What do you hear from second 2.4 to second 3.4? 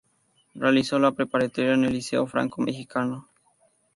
Mexicano.